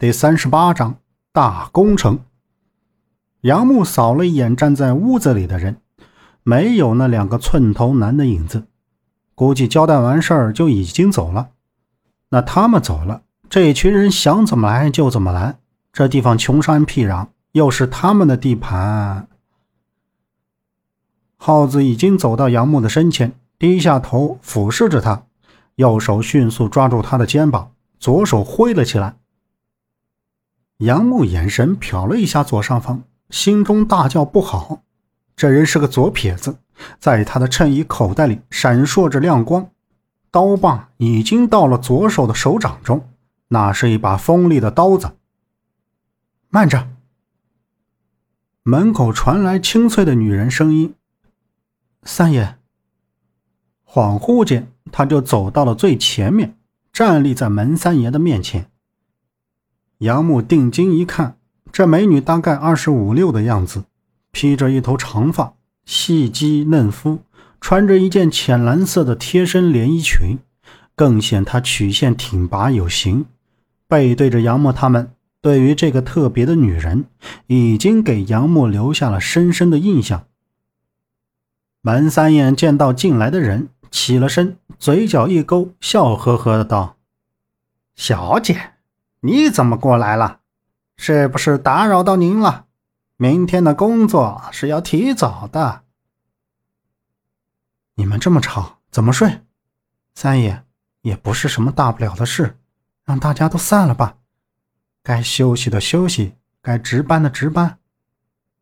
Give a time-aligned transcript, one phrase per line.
[0.00, 0.94] 第三十八章
[1.32, 2.20] 大工程。
[3.40, 5.78] 杨木扫了一眼站在屋子里的人，
[6.44, 8.68] 没有那两个寸头男的影子，
[9.34, 11.48] 估计交代完事儿就已经走了。
[12.28, 15.58] 那他们走了，这群人想怎么来就怎么来。
[15.92, 19.26] 这地方穷山僻壤，又是他们的地盘。
[21.38, 25.24] 耗子已经走到杨木的身前，低下头俯视着他，
[25.74, 29.16] 右手迅速抓住他的肩膀，左手挥了起来。
[30.78, 33.02] 杨木眼神瞟了一下左上方。
[33.30, 34.82] 心中大叫不好，
[35.36, 36.56] 这人是个左撇子，
[36.98, 39.70] 在他的衬衣口袋里闪烁着亮光，
[40.30, 43.06] 刀把已经到了左手的手掌中，
[43.48, 45.10] 那是一把锋利的刀子。
[46.48, 46.88] 慢着！
[48.62, 50.94] 门口传来清脆的女人声音
[52.04, 52.56] ：“三爷。”
[53.84, 56.56] 恍惚间，他就走到了最前面，
[56.94, 58.70] 站立在门三爷的面前。
[59.98, 61.36] 杨木定睛一看。
[61.70, 63.84] 这美女大概二十五六的样子，
[64.32, 67.20] 披着一头长发，细肌嫩肤，
[67.60, 70.38] 穿着一件浅蓝色的贴身连衣裙，
[70.96, 73.26] 更显她曲线挺拔有型。
[73.86, 77.04] 背对着杨木他们，对于这个特别的女人，
[77.46, 80.24] 已经给杨木留下了深深的印象。
[81.80, 86.96] 门三眼见到进来的人，起了身，嘴角一勾，笑呵呵的道
[87.94, 88.72] ：“小姐，
[89.20, 90.40] 你怎么过来了？”
[91.00, 92.66] 是不是打扰到您了？
[93.16, 95.82] 明天的工作是要提早的。
[97.94, 99.42] 你们这么吵，怎么睡？
[100.14, 100.64] 三爷
[101.02, 102.58] 也不是什么大不了的事，
[103.04, 104.16] 让大家都散了吧。
[105.04, 107.78] 该休息的休息，该值班的值班，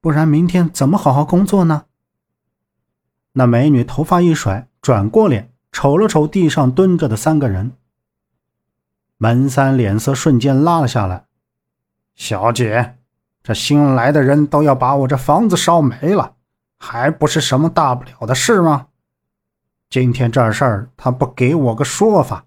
[0.00, 1.86] 不然明天怎么好好工作呢？
[3.32, 7.76] 那美女头发一甩，转过脸瞅了瞅地上蹲着的三个人。
[9.22, 11.26] 门三脸色瞬间拉了下来。
[12.14, 12.96] 小姐，
[13.42, 16.36] 这新来的人都要把我这房子烧没了，
[16.78, 18.86] 还不是什么大不了的事吗？
[19.90, 22.46] 今天这事儿他不给我个说法，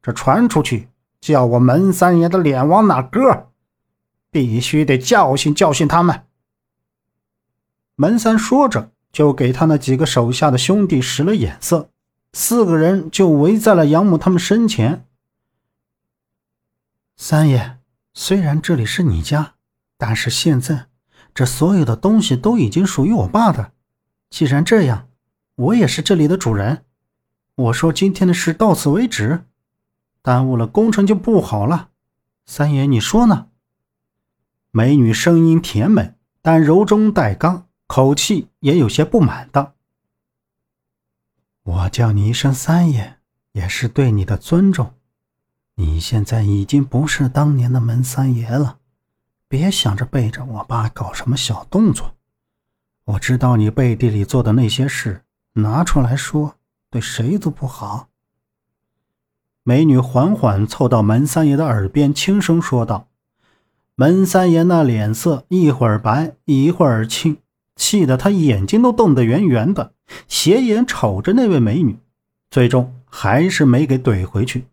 [0.00, 0.88] 这传出去，
[1.20, 3.48] 叫我门三爷的脸往哪搁？
[4.30, 6.22] 必须得教训教训他们。
[7.96, 11.88] 门三说着，就给他那几个手下的兄弟使了眼色，
[12.32, 15.04] 四个人就围在了杨母他们身前。
[17.16, 17.78] 三爷。
[18.12, 19.54] 虽然这里是你家，
[19.98, 20.86] 但是现在
[21.34, 23.72] 这所有的东西都已经属于我爸的。
[24.30, 25.08] 既然这样，
[25.56, 26.84] 我也是这里的主人。
[27.56, 29.46] 我说今天的事到此为止，
[30.22, 31.90] 耽误了工程就不好了。
[32.46, 33.48] 三爷，你说呢？
[34.70, 39.74] 美女声音甜美，但柔中带刚，口气也有些不满的。
[41.62, 43.18] 我叫你一声三爷，
[43.52, 44.94] 也是对你的尊重。
[45.76, 48.78] 你现在已经不是当年的门三爷了，
[49.48, 52.14] 别想着背着我爸搞什么小动作。
[53.04, 55.22] 我知道你背地里做的那些事，
[55.54, 56.54] 拿出来说，
[56.90, 58.08] 对谁都不好。
[59.64, 63.08] 美女缓缓凑到门三爷的耳边，轻声说道
[63.96, 67.38] ：“门三爷那脸色一会儿白，一会儿青，
[67.74, 69.92] 气得他眼睛都瞪得圆圆的，
[70.28, 71.98] 斜眼瞅着那位美女，
[72.50, 74.66] 最终还是没给怼回去。”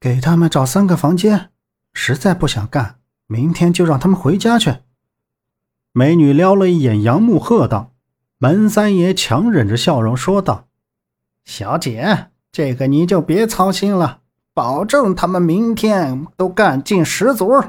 [0.00, 1.50] 给他们找三个房间，
[1.92, 2.96] 实在不想干，
[3.26, 4.76] 明天就让他们回家去。
[5.92, 7.92] 美女撩了一眼杨木，喝道
[8.38, 10.68] ：“门三爷强忍着笑容说道
[11.44, 14.20] ：‘小姐，这个你就别操心了，
[14.54, 17.62] 保证他们明天都干劲十足。’”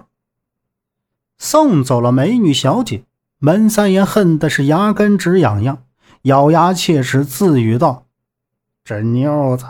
[1.38, 3.04] 送走了美女小姐，
[3.40, 5.84] 门三爷恨的是牙根直痒痒，
[6.22, 8.06] 咬牙切齿自语道
[8.86, 9.66] ：“这妞子。”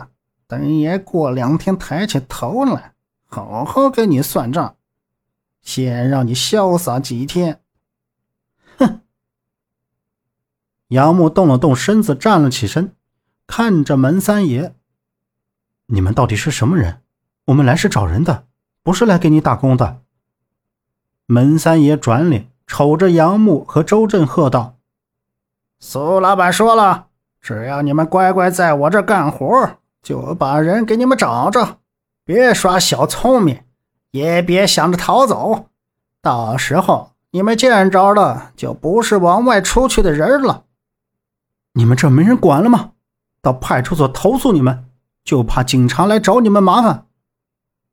[0.52, 2.92] 等爷过两天抬起头来，
[3.24, 4.76] 好好跟你算账，
[5.62, 7.62] 先让你潇洒几天。
[8.76, 9.00] 哼！
[10.88, 12.94] 杨木动了动身子，站了起身，
[13.46, 14.74] 看着门三爷
[15.88, 17.00] ：“你们到底是什么人？
[17.46, 18.44] 我们来是找人的，
[18.82, 20.02] 不是来给你打工的。”
[21.24, 24.76] 门三爷转脸瞅着杨木和周震，喝道
[25.80, 27.06] ：“苏老板说了，
[27.40, 31.78] 只要你们乖乖在我这干活。”就把人给你们找着，
[32.24, 33.62] 别耍小聪明，
[34.10, 35.66] 也别想着逃走。
[36.20, 40.64] 到时候你们见着了，就不是往外出去的人了。
[41.74, 42.90] 你们这没人管了吗？
[43.40, 44.84] 到派出所投诉你们，
[45.24, 47.06] 就怕警察来找你们麻烦。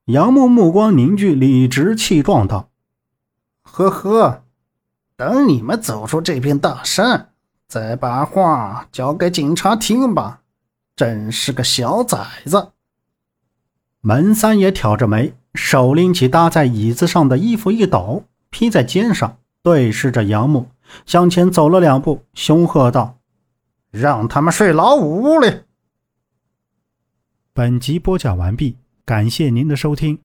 [0.06, 2.70] 杨木目光凝聚，理直气壮道
[3.62, 4.44] ：“呵呵，
[5.16, 7.30] 等你们走出这片大山，
[7.68, 10.42] 再把话交给警察听吧。”
[11.00, 12.74] 真是个小崽子！
[14.01, 20.68] 门三爷挑着眉，手拎起搭在椅子上的衣服一抖，披在肩上，对视着杨木，
[21.06, 23.18] 向前走了两步，凶喝道
[23.92, 25.62] ：“让他们睡老五屋里！”
[27.56, 28.75] 本集播讲完毕，
[29.06, 30.19] 感谢您的收听。